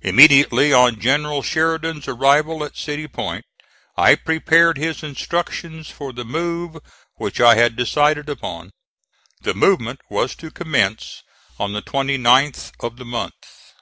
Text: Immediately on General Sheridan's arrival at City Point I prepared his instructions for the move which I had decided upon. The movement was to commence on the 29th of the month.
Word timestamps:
Immediately 0.00 0.72
on 0.72 0.98
General 0.98 1.42
Sheridan's 1.42 2.08
arrival 2.08 2.64
at 2.64 2.78
City 2.78 3.06
Point 3.06 3.44
I 3.94 4.14
prepared 4.14 4.78
his 4.78 5.02
instructions 5.02 5.90
for 5.90 6.14
the 6.14 6.24
move 6.24 6.78
which 7.16 7.42
I 7.42 7.56
had 7.56 7.76
decided 7.76 8.30
upon. 8.30 8.70
The 9.42 9.52
movement 9.52 10.00
was 10.08 10.34
to 10.36 10.50
commence 10.50 11.22
on 11.58 11.74
the 11.74 11.82
29th 11.82 12.72
of 12.82 12.96
the 12.96 13.04
month. 13.04 13.74